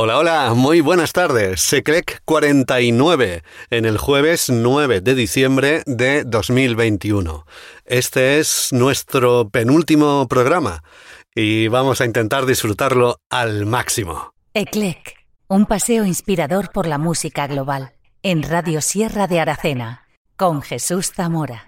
Hola, 0.00 0.18
hola, 0.18 0.54
muy 0.54 0.80
buenas 0.80 1.12
tardes. 1.12 1.60
Secrec 1.60 2.22
49 2.24 3.42
en 3.70 3.84
el 3.84 3.98
jueves 3.98 4.48
9 4.48 5.00
de 5.00 5.16
diciembre 5.16 5.82
de 5.86 6.22
2021. 6.22 7.44
Este 7.84 8.38
es 8.38 8.68
nuestro 8.70 9.48
penúltimo 9.50 10.28
programa 10.28 10.84
y 11.34 11.66
vamos 11.66 12.00
a 12.00 12.04
intentar 12.04 12.46
disfrutarlo 12.46 13.18
al 13.28 13.66
máximo. 13.66 14.34
Eclec, 14.54 15.16
un 15.48 15.66
paseo 15.66 16.04
inspirador 16.04 16.70
por 16.70 16.86
la 16.86 16.98
música 16.98 17.48
global 17.48 17.94
en 18.22 18.44
Radio 18.44 18.80
Sierra 18.80 19.26
de 19.26 19.40
Aracena 19.40 20.06
con 20.36 20.62
Jesús 20.62 21.10
Zamora. 21.12 21.66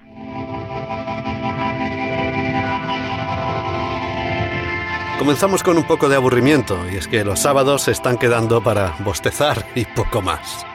Comenzamos 5.21 5.63
con 5.63 5.77
un 5.77 5.85
poco 5.85 6.09
de 6.09 6.17
aburrimiento, 6.17 6.79
y 6.91 6.97
es 6.97 7.07
que 7.07 7.25
los 7.25 7.41
sábados 7.41 7.83
se 7.83 7.91
están 7.91 8.17
quedando 8.17 8.63
para 8.63 8.97
bostezar 9.01 9.67
y 9.75 9.85
poco 9.85 10.23
más. 10.23 10.70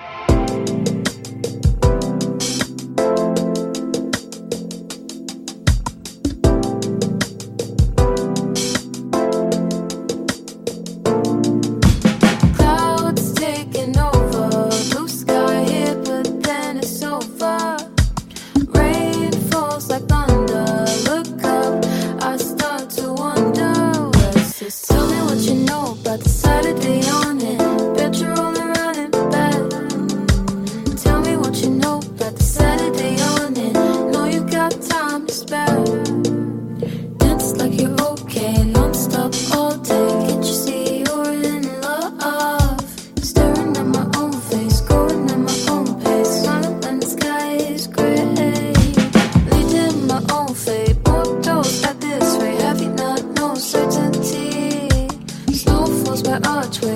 the 56.41 56.49
archway. 56.49 56.94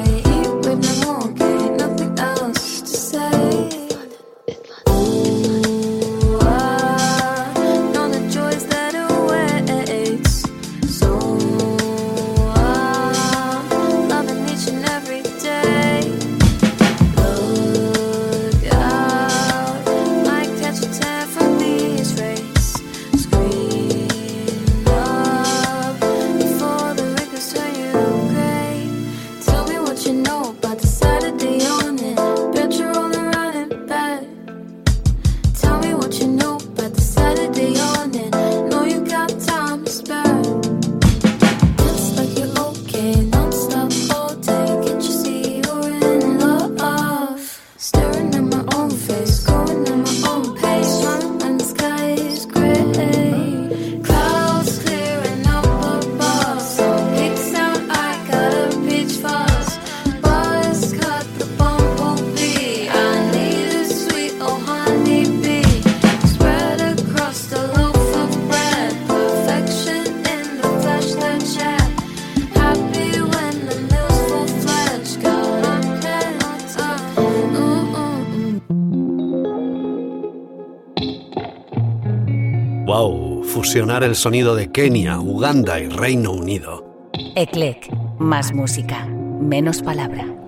Fusionar 83.49 84.03
el 84.03 84.15
sonido 84.15 84.55
de 84.55 84.71
Kenia, 84.71 85.19
Uganda 85.19 85.79
y 85.79 85.87
Reino 85.89 86.31
Unido. 86.31 87.09
Eclec, 87.35 87.91
más 88.19 88.53
música, 88.53 89.05
menos 89.07 89.81
palabra. 89.81 90.38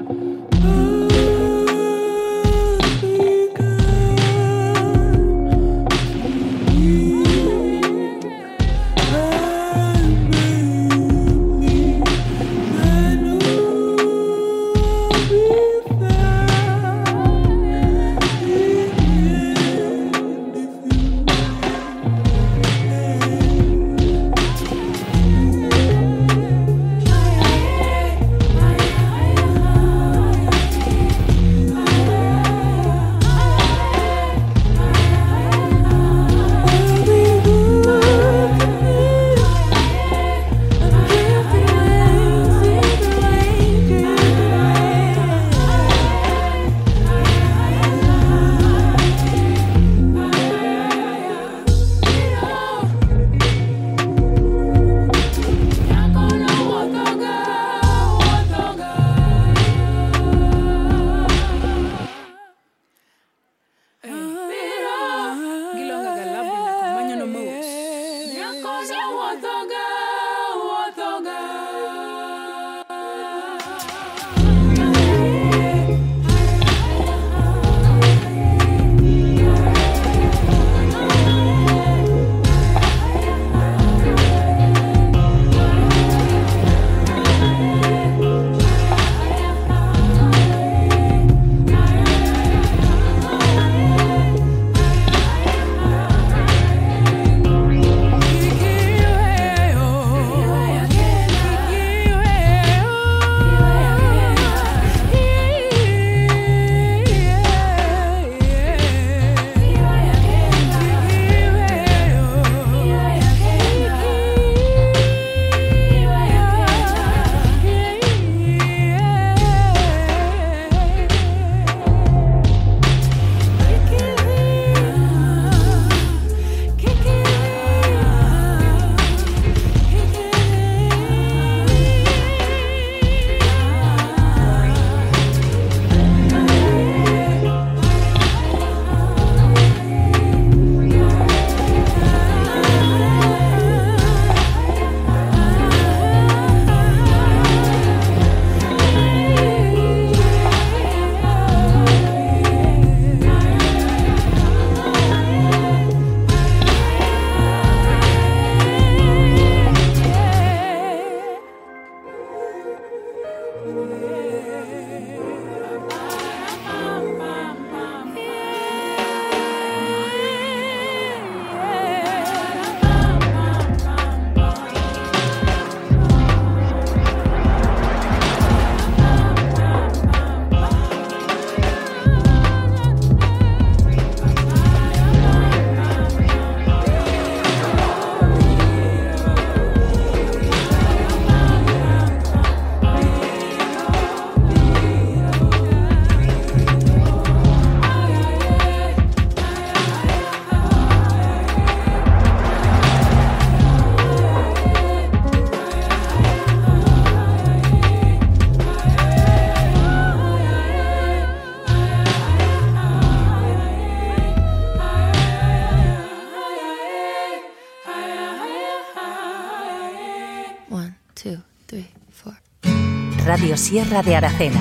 Sierra 223.71 224.01
de 224.03 224.17
Aracena. 224.17 224.59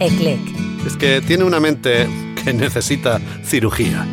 ECLEC. 0.00 0.40
Es 0.86 0.96
que 0.96 1.20
tiene 1.20 1.44
una 1.44 1.60
mente 1.60 2.08
que 2.42 2.54
necesita 2.54 3.20
cirugía. 3.44 4.06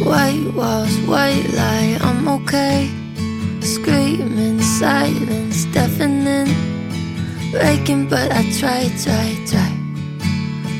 White 0.00 0.48
walls, 0.56 0.90
white 1.06 1.48
lie, 1.52 1.96
I'm 2.02 2.26
okay. 2.26 2.90
Screaming, 3.62 4.60
silence, 4.60 5.68
deafening. 5.72 6.52
Breaking, 7.52 8.08
but 8.08 8.32
I 8.32 8.42
try, 8.58 8.90
try, 9.04 9.38
try. 9.46 9.70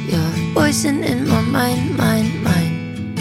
You're 0.09 0.53
poison 0.53 1.05
in 1.05 1.29
my 1.29 1.43
mind, 1.43 1.97
mind, 1.97 2.43
mind. 2.43 3.21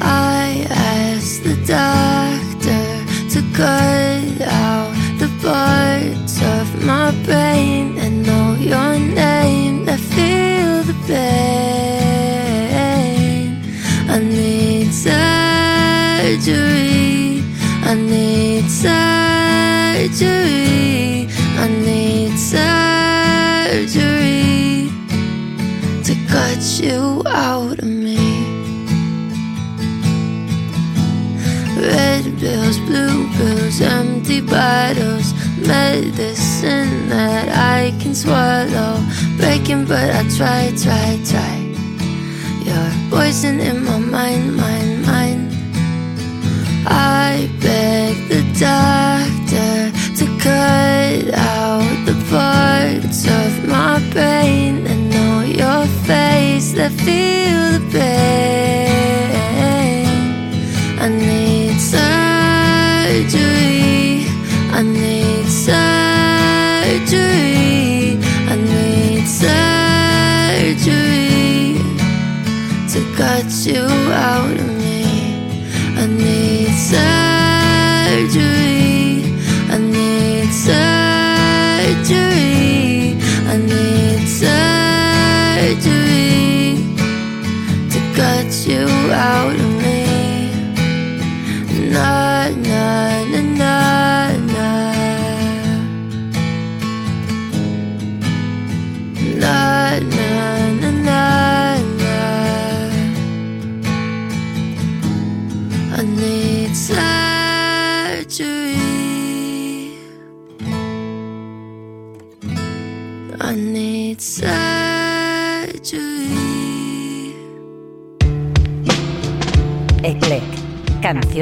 I 0.00 0.66
asked 0.68 1.44
the 1.44 1.56
doctor 1.64 2.84
to 3.30 3.40
cut 3.56 4.46
out 4.52 4.92
the 5.18 5.30
parts 5.40 6.42
of 6.42 6.84
my 6.84 7.10
brain 7.24 7.39
that 36.62 37.48
I 37.48 37.92
can 38.00 38.14
swallow. 38.14 38.98
Breaking, 39.36 39.84
but 39.84 40.10
I 40.10 40.22
try, 40.36 40.72
try, 40.76 41.18
try. 41.24 41.56
You're 42.64 42.92
poison 43.10 43.60
in 43.60 43.84
my 43.84 43.98
mind, 43.98 44.56
mind, 44.56 45.06
mind. 45.06 45.52
I 46.86 47.48
beg 47.60 48.28
the 48.28 48.42
doctor 48.58 49.90
to 50.18 50.24
cut 50.38 51.34
out 51.34 52.06
the 52.06 52.16
parts 52.30 53.26
of 53.26 53.68
my 53.68 54.00
brain 54.12 54.86
and 54.86 55.10
know 55.10 55.40
your 55.42 55.86
face 56.06 56.72
that 56.72 56.92
feel 56.92 57.78
the 57.78 57.88
pain. 57.90 58.48
I 61.00 61.08
need 61.08 61.39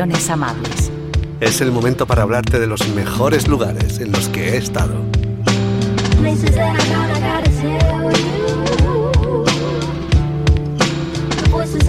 Amables. 0.00 0.93
Es 1.40 1.61
el 1.61 1.73
momento 1.73 2.07
para 2.07 2.23
hablarte 2.23 2.61
de 2.61 2.69
los 2.69 2.87
mejores 2.90 3.49
lugares 3.49 3.99
en 3.99 4.12
los 4.12 4.28
que 4.28 4.50
he 4.50 4.57
estado. 4.57 4.95
voices 11.50 11.88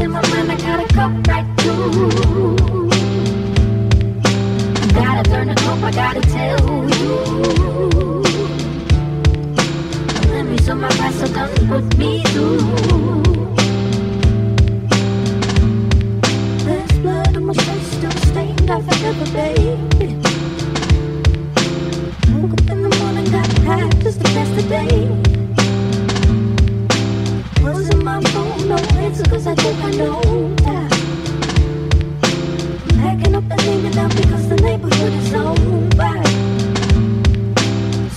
baby. 19.34 20.14
Woke 22.38 22.54
up 22.54 22.70
in 22.70 22.84
the 22.84 22.92
morning, 23.00 23.26
got 23.32 23.50
just 24.00 24.22
day. 24.70 25.10
Wasn't 27.64 28.04
my 28.04 28.22
phone, 28.26 28.68
no 28.68 28.78
I 29.48 29.56
think 29.56 29.84
I 29.84 29.92
know 29.92 30.22
that. 30.66 30.92
Up 33.30 33.44
and 33.50 33.62
leaving 33.68 33.98
because 34.16 34.50
the 34.50 34.56
neighborhood 34.58 35.14
is. 35.14 35.32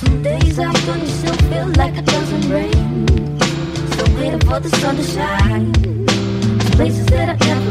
Some 0.01 0.23
days 0.23 0.59
you 1.01 1.07
still 1.07 1.39
feel 1.49 1.69
like 1.77 1.97
it 1.97 2.05
doesn't 2.05 2.51
rain. 2.51 3.07
For 4.47 4.61
the 4.61 4.71
sun 4.81 4.97
to 4.97 5.03
shine. 5.03 5.73
Places 6.77 7.07
that 7.07 7.29
I've 7.31 7.41
never 7.41 7.62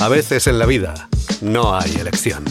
A 0.00 0.08
veces 0.08 0.46
en 0.46 0.58
la 0.58 0.66
vida 0.66 1.08
no 1.40 1.76
hay 1.76 1.94
elección. 1.96 2.44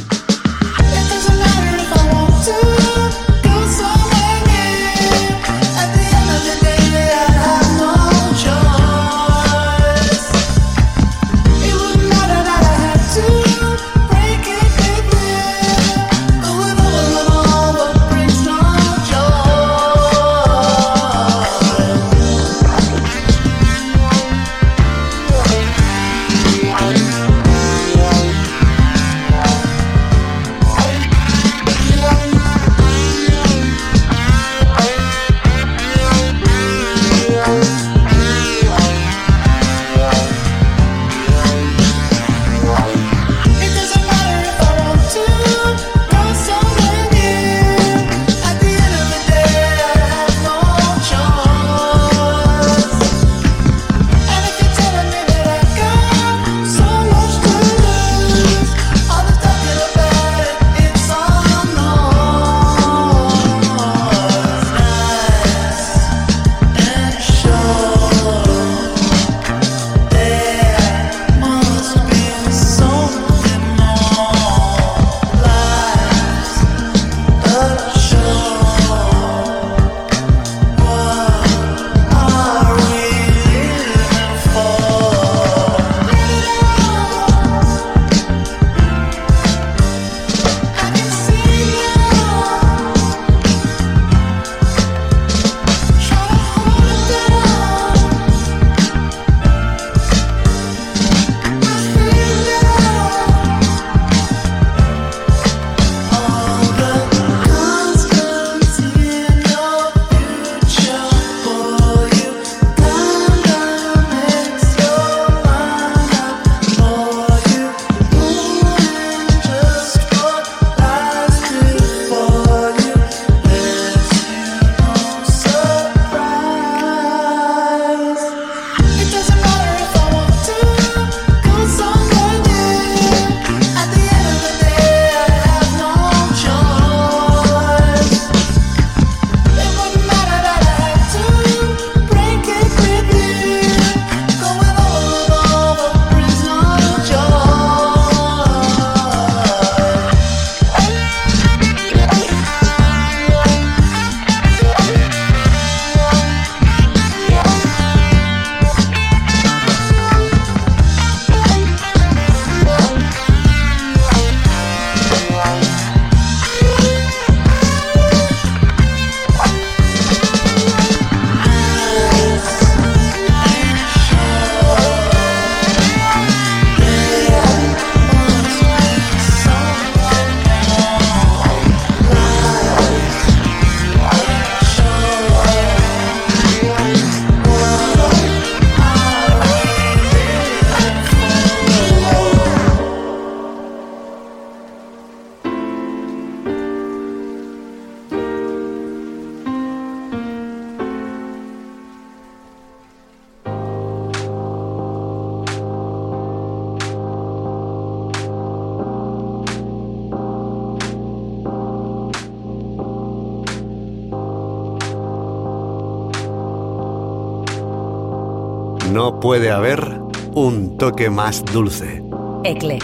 No 218.92 219.20
puede 219.20 219.52
haber 219.52 220.02
un 220.34 220.78
toque 220.78 221.12
más 221.12 221.46
dulce. 221.46 222.02
Eclec, 222.44 222.84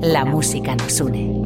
la 0.00 0.24
música 0.24 0.74
nos 0.74 1.00
une. 1.00 1.44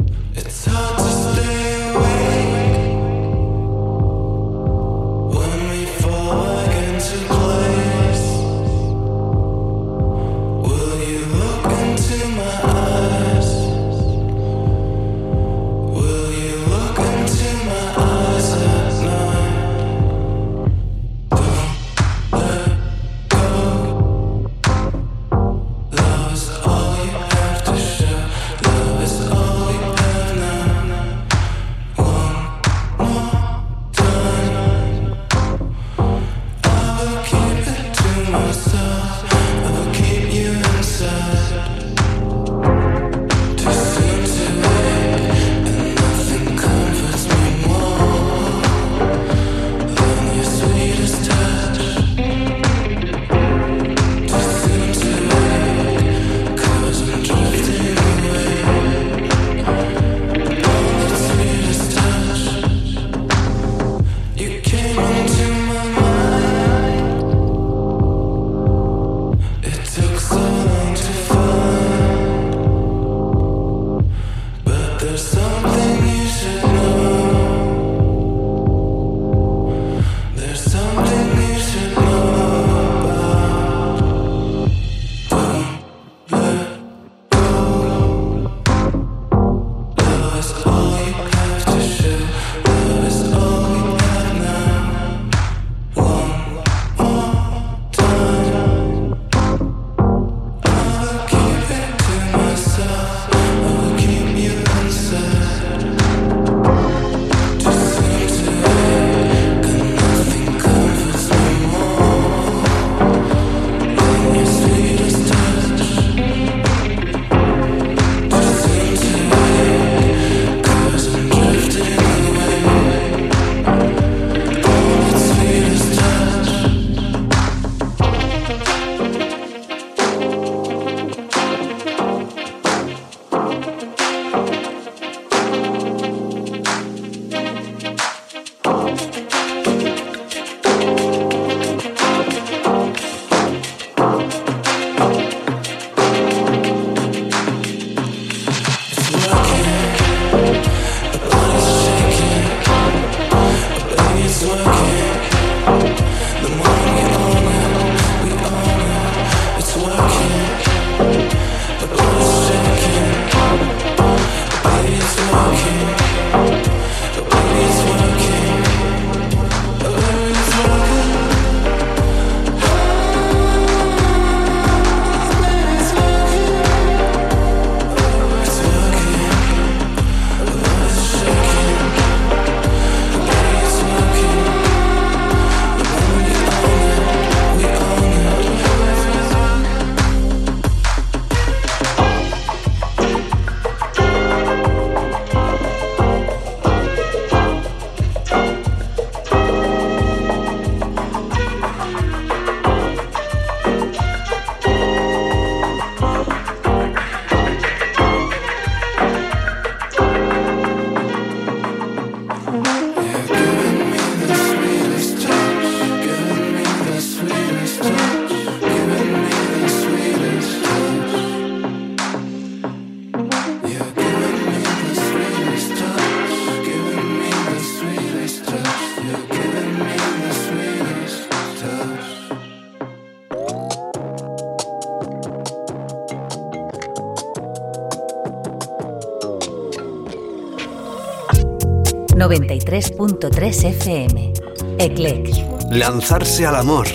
107.3 242.98 243.64
FM. 243.68 244.32
ECLEC. 244.78 245.70
Lanzarse 245.70 246.46
al 246.46 246.56
amor, 246.56 246.86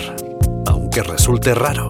aunque 0.66 1.02
resulte 1.02 1.54
raro. 1.54 1.88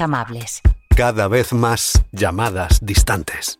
amables. 0.00 0.62
Cada 0.96 1.28
vez 1.28 1.52
más 1.52 2.02
llamadas 2.12 2.78
distantes. 2.82 3.58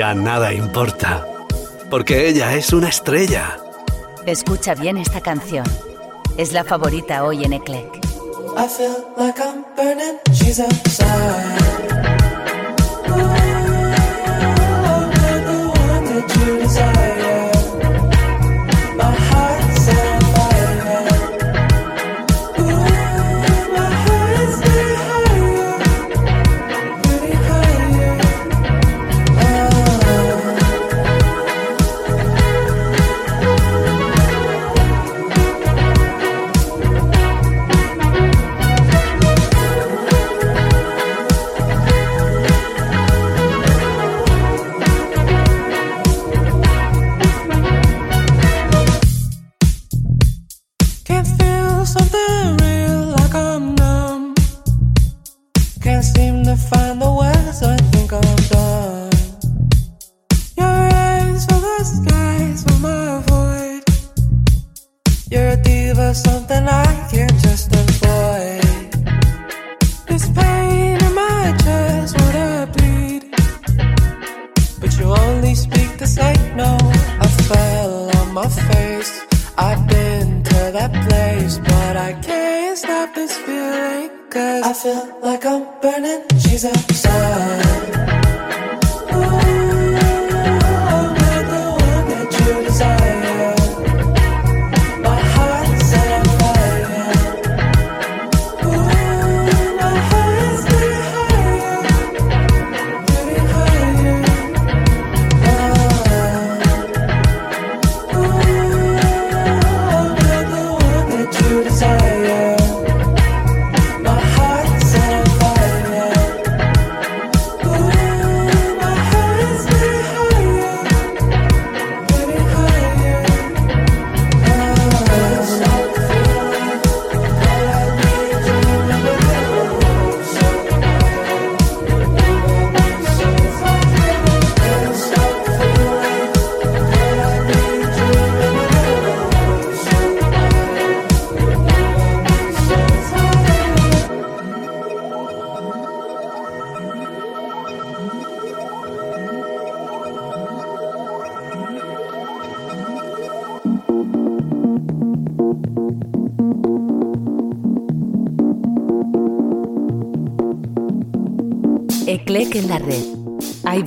ya 0.00 0.14
nada 0.14 0.50
importa, 0.54 1.26
porque 1.90 2.26
ella 2.26 2.54
es 2.54 2.72
una 2.72 2.88
estrella. 2.88 3.58
Escucha 4.24 4.74
bien 4.74 4.96
esta 4.96 5.20
canción. 5.20 5.66
Es 6.38 6.54
la 6.54 6.64
favorita 6.64 7.22
hoy 7.22 7.44
en 7.44 7.52
Eclec. 7.52 8.00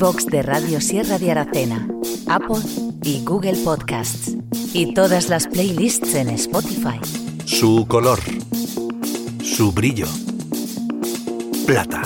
iBox 0.04 0.26
de 0.26 0.42
Radio 0.42 0.82
Sierra 0.82 1.18
de 1.18 1.32
Aracena, 1.32 1.88
Apple 2.28 2.62
y 3.04 3.24
Google 3.24 3.56
Podcasts. 3.64 4.36
Y 4.74 4.94
todas 4.94 5.30
las 5.30 5.48
playlists 5.48 6.14
en 6.16 6.28
Spotify. 6.32 7.00
Su 7.46 7.86
color. 7.88 8.20
Su 9.42 9.72
brillo. 9.72 10.08
Plata. 11.66 12.02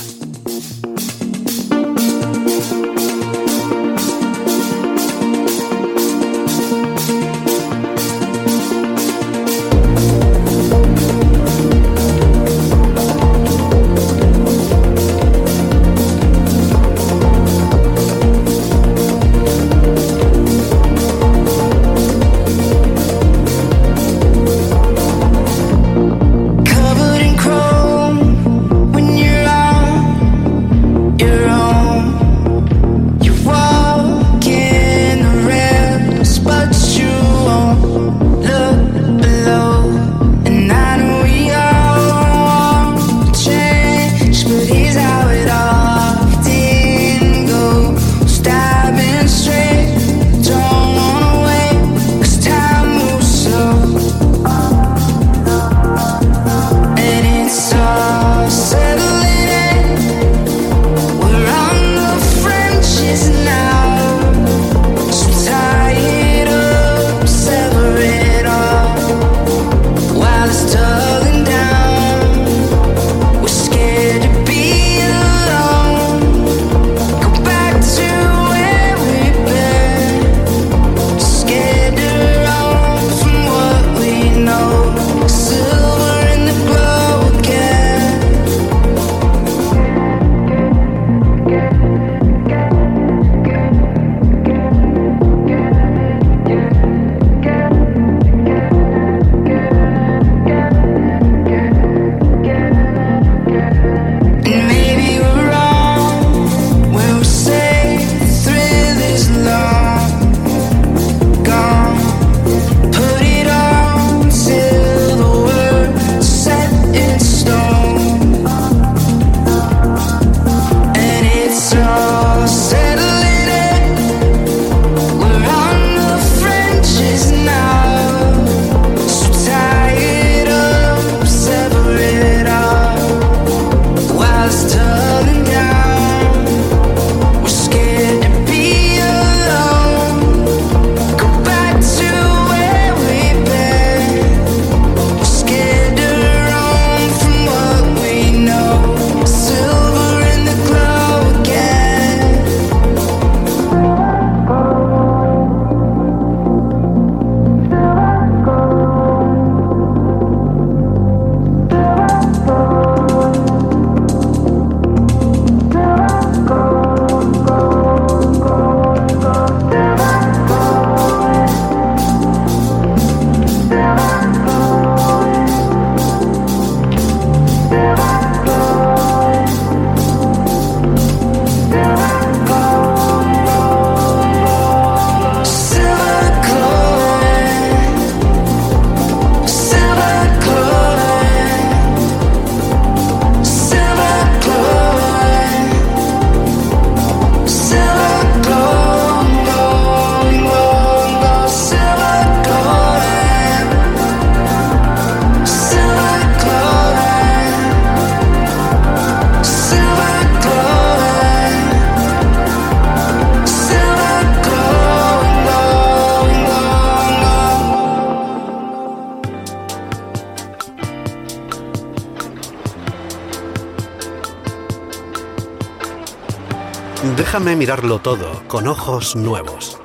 Déjame 227.37 227.55
mirarlo 227.55 227.99
todo 227.99 228.41
con 228.47 228.67
ojos 228.67 229.15
nuevos. 229.15 229.79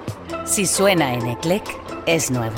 Si 0.46 0.64
suena 0.64 1.12
en 1.12 1.26
Eclec, 1.26 1.62
es 2.06 2.30
nuevo. 2.30 2.56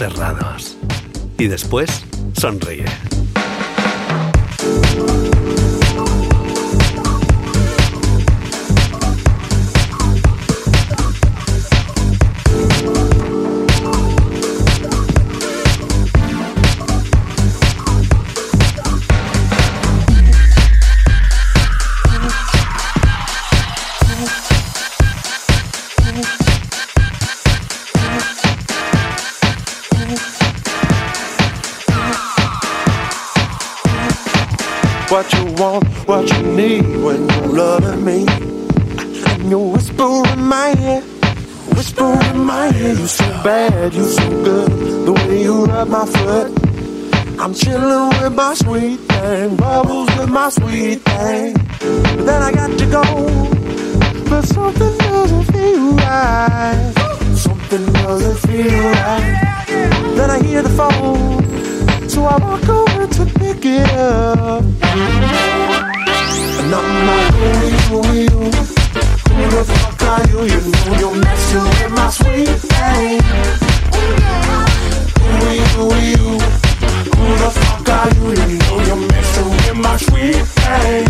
Cerrados. 0.00 0.78
Y 1.36 1.46
después 1.46 1.90
sonríe. 2.32 2.86
Bad, 43.42 43.94
you 43.94 44.04
so 44.04 44.28
good, 44.44 44.70
the 45.06 45.12
way 45.12 45.42
you 45.42 45.64
rub 45.64 45.88
my 45.88 46.04
foot. 46.06 46.50
I'm 47.40 47.54
chilling 47.54 48.08
with 48.20 48.34
my 48.34 48.54
sweet 48.54 48.98
thing, 49.00 49.56
bubbles 49.56 50.08
with 50.18 50.28
my 50.28 50.50
sweet 50.50 51.02
thing. 51.02 51.54
But 51.54 52.24
then 52.26 52.42
I 52.42 52.52
got 52.52 52.78
to 52.78 52.86
go, 52.86 53.02
but 54.28 54.42
something 54.42 54.98
doesn't 54.98 55.44
feel 55.52 55.92
right. 55.96 56.92
Something 57.34 57.92
doesn't 57.92 58.38
feel 58.46 58.90
right. 58.90 59.66
Then 60.16 60.30
I 60.30 60.42
hear 60.42 60.62
the 60.62 60.70
phone. 60.70 62.08
So 62.08 62.24
I 62.24 62.36
walk 62.36 62.68
over 62.68 63.06
to 63.06 63.24
pick 63.38 63.64
it 63.64 63.90
up. 63.94 64.64
And 66.60 66.74
I'm 66.74 67.06
like, 67.06 67.34
who 67.88 68.00
you, 68.12 68.50
you? 69.40 69.89
are 70.10 70.26
you? 70.26 70.40
You 70.42 70.60
know 70.72 70.98
you're 70.98 71.14
messing 71.14 71.62
with 71.62 71.92
my 71.92 72.10
sweet 72.10 72.58
thing. 72.70 73.20
Who 75.74 75.90
are 75.90 76.04
you? 76.10 76.26
Who 77.16 77.26
the 77.42 77.50
fuck 77.60 77.88
are 77.88 78.10
you? 78.14 78.26
You 78.30 78.58
know 78.58 78.78
you're 78.86 79.02
messing 79.12 79.50
with 79.50 79.76
my 79.76 79.96
sweet 79.96 80.44
thing. 80.58 81.06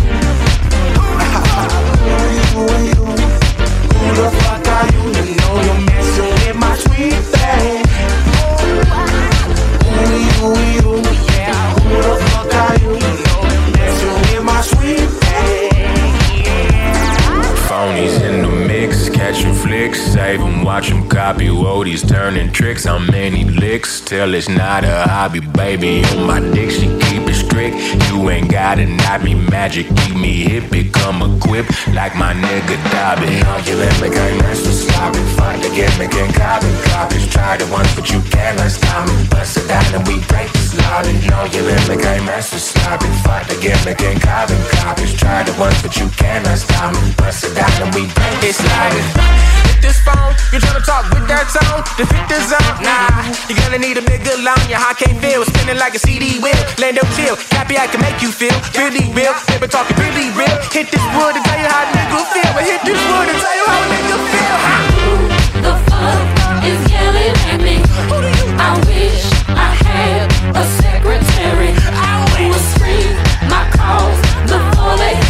Who 2.53 2.61
are 2.61 2.83
you? 2.89 3.03
Who 3.97 4.07
the 4.19 4.27
fuck 4.37 4.67
are 4.75 4.87
you? 4.93 5.03
You 5.29 5.35
know 5.41 5.55
you're 5.65 5.81
my 6.53 6.71
sweet 6.77 7.21
thing. 7.33 7.60
Tricks. 22.51 22.85
How 22.85 22.99
many 22.99 23.43
licks 23.43 24.01
till 24.01 24.33
it's 24.33 24.49
not 24.49 24.83
a 24.83 25.07
hobby, 25.07 25.39
baby? 25.39 26.03
On 26.15 26.27
my 26.27 26.39
dick, 26.39 26.71
she 26.71 26.87
keep 27.05 27.27
it 27.27 27.35
strict. 27.35 27.75
You 28.07 28.29
ain't 28.29 28.51
gotta 28.51 28.85
not 28.85 29.23
me 29.23 29.35
magic. 29.35 29.87
Keep 29.87 30.15
me 30.15 30.43
hip, 30.43 30.69
become 30.69 31.21
equipped 31.21 31.71
like 31.89 32.15
my 32.15 32.33
nigga 32.33 32.77
Dobby. 32.91 33.27
Let 33.75 34.01
me 34.01 34.09
can't 34.09 34.37
mess 34.41 34.65
with 34.65 34.75
sloppy. 34.75 35.19
Find 35.37 35.61
the 35.63 35.69
gimmick 35.69 36.13
and 36.13 36.33
copy. 36.33 36.69
Copies 36.91 37.27
tried 37.27 37.61
it 37.61 37.69
once, 37.71 37.93
but 37.95 38.09
you 38.09 38.21
cannot 38.29 38.71
stop 38.71 39.07
me. 39.07 39.27
Bust 39.29 39.57
it 39.57 39.67
down 39.67 39.95
and 39.95 40.07
we 40.07 40.19
break 40.27 40.51
this 40.53 40.71
you 40.73 41.63
let 41.63 41.89
me 41.89 41.95
can't 41.97 42.25
mess 42.25 42.51
with 42.53 42.61
sloppy. 42.61 43.07
Find 43.23 43.47
the 43.47 43.55
gimmick 43.61 44.01
and 44.01 44.21
copy. 44.21 44.55
Copies 44.77 45.13
tried 45.13 45.47
it 45.47 45.57
once, 45.57 45.81
but 45.81 45.95
you 45.97 46.07
cannot 46.17 46.57
stop 46.57 46.93
me. 46.93 47.13
Bust 47.17 47.45
it 47.45 47.55
down 47.55 47.71
and 47.81 47.95
we 47.95 48.01
break 48.13 48.41
this 48.41 48.59
lobby. 48.59 49.60
This 49.81 49.97
phone, 50.05 50.33
you 50.53 50.61
tryna 50.61 50.85
talk 50.85 51.09
with 51.09 51.25
that 51.25 51.49
tone? 51.49 51.81
The 52.29 52.37
zone? 52.45 52.77
Nah, 52.85 53.25
you're 53.49 53.57
gonna 53.57 53.81
need 53.81 53.97
a 53.97 54.05
bigger 54.05 54.37
line. 54.45 54.61
Your 54.69 54.77
heart 54.77 55.01
can't 55.01 55.17
feel, 55.17 55.43
spinning 55.45 55.81
like 55.81 55.97
a 55.97 55.99
CD 55.99 56.37
wheel. 56.37 56.61
Lando 56.77 57.01
chill, 57.17 57.35
happy 57.49 57.77
I 57.81 57.89
can 57.89 58.01
make 58.01 58.21
you 58.21 58.29
feel 58.29 58.53
really 58.77 59.09
real. 59.11 59.33
Baby 59.49 59.67
talking 59.67 59.97
really 59.97 60.29
real. 60.37 60.53
Hit 60.69 60.93
this 60.93 61.05
wood 61.17 61.33
and 61.33 61.43
tell 61.43 61.57
you 61.57 61.65
how 61.65 61.81
a 61.81 61.91
nigga 61.97 62.21
feel. 62.29 62.51
But 62.53 62.63
hit 62.69 62.81
this 62.85 63.01
wood 63.09 63.27
and 63.29 63.39
tell 63.41 63.57
you 63.57 63.65
how 63.65 63.81
a 63.81 63.87
nigga 63.89 64.17
feel. 64.31 64.57
The 65.65 65.73
fuck 65.89 66.21
is 66.61 66.81
yelling 66.93 67.35
at 67.49 67.59
me. 67.65 67.81
I 68.61 68.77
wish 68.85 69.25
I 69.49 69.69
had 69.81 70.29
a 70.53 70.65
secretary 70.77 71.73
who 71.73 72.53
would 72.53 72.65
scream 72.77 73.17
my 73.49 73.65
calls 73.73 74.17
before 74.45 74.95
they 75.01 75.20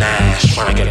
business. 0.00 0.54
Trying 0.54 0.74
to 0.74 0.84
get 0.84 0.89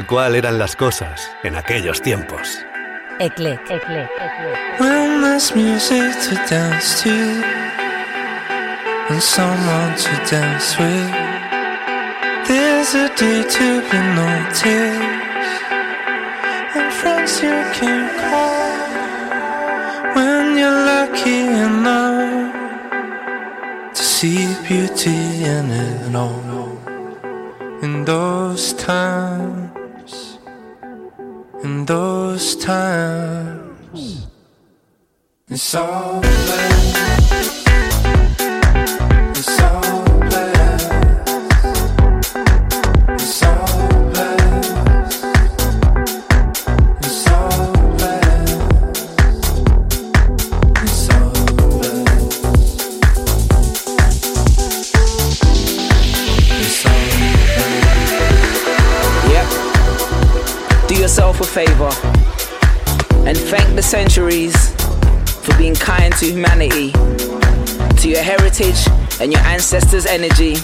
Tal 0.00 0.06
cual 0.06 0.34
eran 0.34 0.58
las 0.58 0.76
cosas 0.76 1.30
en 1.42 1.56
aquellos 1.56 2.00
tiempos. 2.00 2.64
Eclec. 3.18 3.60
When 4.78 5.20
there's 5.20 5.54
music 5.54 6.14
to 6.26 6.36
dance 6.48 7.02
to 7.02 7.10
and 9.10 9.20
someone 9.20 9.94
to 9.96 10.08
dance 10.30 10.78
with, 10.78 11.10
there's 12.48 12.94
a 12.94 13.10
day 13.14 13.42
to 13.42 13.82
be 13.90 13.98
noticed 14.16 15.02
and 16.74 16.92
friends 16.94 17.42
you 17.42 17.62
can 17.74 18.08
call 18.22 18.54
when 20.14 20.56
you're 20.56 20.84
lucky 20.86 21.40
enough 21.44 22.54
to 23.92 24.02
see 24.02 24.48
beauty 24.66 25.44
in 25.44 25.70
it 25.70 26.14
all. 26.14 26.78
In 27.82 28.04
those 28.06 28.72
times, 28.74 29.49
those 32.40 32.56
times. 32.56 34.26
It's 35.48 35.74
all. 35.74 36.20
It's 36.24 36.54
all. 39.60 40.00
It's 43.18 43.42
all. 43.42 43.74
It's 47.12 47.30
all. 47.30 47.60
It's 56.56 56.86
all 56.86 57.00
Yep. 59.28 59.46
Do 60.88 60.94
yourself 60.94 61.40
a 61.40 61.44
favor 61.44 62.19
and 63.30 63.38
thank 63.38 63.76
the 63.76 63.82
centuries 63.82 64.74
for 65.46 65.56
being 65.56 65.76
kind 65.76 66.12
to 66.14 66.26
humanity, 66.26 66.90
to 67.94 68.08
your 68.08 68.20
heritage 68.20 68.82
and 69.20 69.30
your 69.30 69.40
ancestors' 69.42 70.04
energy. 70.04 70.56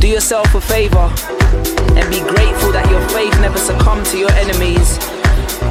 Do 0.00 0.08
yourself 0.08 0.54
a 0.54 0.62
favor 0.62 1.12
and 1.92 2.08
be 2.08 2.20
grateful 2.24 2.72
that 2.72 2.88
your 2.88 3.06
faith 3.10 3.38
never 3.42 3.58
succumbed 3.58 4.06
to 4.06 4.18
your 4.18 4.32
enemies 4.32 4.96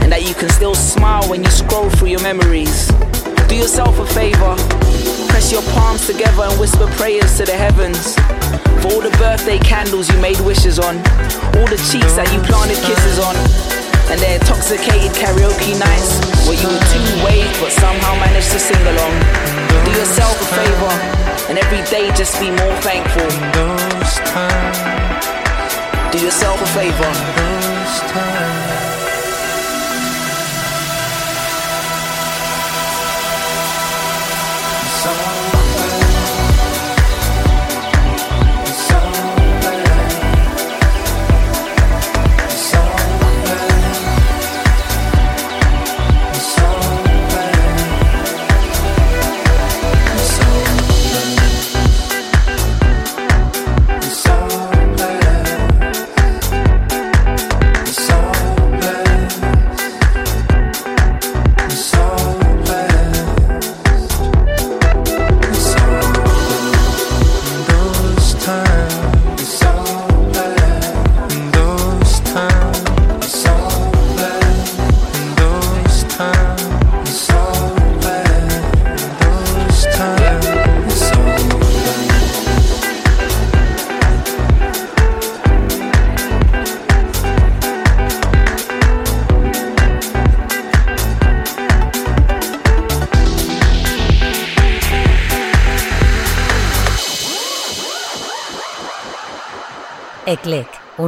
and 0.05 0.11
that 0.11 0.21
you 0.21 0.35
can 0.35 0.49
still 0.49 0.75
smile 0.75 1.27
when 1.27 1.43
you 1.43 1.49
scroll 1.49 1.89
through 1.89 2.09
your 2.09 2.21
memories. 2.21 2.85
Do 3.49 3.55
yourself 3.55 3.97
a 3.97 4.05
favor, 4.05 4.53
press 5.33 5.51
your 5.51 5.63
palms 5.73 6.05
together 6.05 6.43
and 6.43 6.59
whisper 6.59 6.85
prayers 6.93 7.37
to 7.37 7.45
the 7.45 7.57
heavens. 7.57 8.13
For 8.85 8.93
all 8.93 9.01
the 9.01 9.15
birthday 9.17 9.57
candles 9.57 10.13
you 10.13 10.21
made 10.21 10.39
wishes 10.41 10.77
on, 10.77 10.97
all 11.57 11.65
the 11.65 11.81
cheeks 11.89 12.13
that 12.21 12.29
you 12.29 12.39
planted 12.45 12.77
kisses 12.85 13.17
on, 13.17 13.70
and 14.11 14.19
the 14.19 14.35
intoxicated 14.35 15.15
karaoke 15.15 15.79
nights 15.79 16.19
where 16.45 16.59
you 16.59 16.67
were 16.67 16.85
too 16.91 17.23
waved 17.23 17.55
but 17.61 17.71
somehow 17.71 18.13
managed 18.19 18.51
to 18.51 18.59
sing 18.59 18.81
along. 18.81 19.15
Do 19.85 19.91
yourself 19.91 20.35
a 20.35 20.45
favor 20.59 20.93
and 21.49 21.57
every 21.57 21.81
day 21.89 22.11
just 22.13 22.37
be 22.39 22.51
more 22.51 22.75
thankful. 22.83 23.29
Do 26.11 26.19
yourself 26.19 26.61
a 26.61 26.65
favor. 26.75 27.11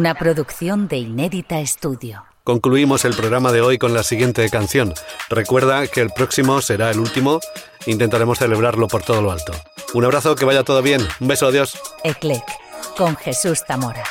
Una 0.03 0.15
producción 0.15 0.89
de 0.89 0.97
Inédita 0.97 1.61
Estudio. 1.61 2.25
Concluimos 2.43 3.05
el 3.05 3.15
programa 3.15 3.53
de 3.53 3.61
hoy 3.61 3.77
con 3.77 3.93
la 3.93 4.03
siguiente 4.03 4.49
canción. 4.49 4.93
Recuerda 5.29 5.87
que 5.87 6.01
el 6.01 6.09
próximo 6.09 6.61
será 6.61 6.91
el 6.91 6.99
último. 6.99 7.39
Intentaremos 7.85 8.39
celebrarlo 8.39 8.89
por 8.89 9.01
todo 9.01 9.21
lo 9.21 9.31
alto. 9.31 9.53
Un 9.93 10.03
abrazo, 10.03 10.35
que 10.35 10.43
vaya 10.43 10.65
todo 10.65 10.81
bien. 10.81 11.07
Un 11.21 11.29
beso, 11.29 11.47
adiós. 11.47 11.79
Eclec, 12.03 12.43
con 12.97 13.15
Jesús 13.15 13.63
Zamora. 13.65 14.03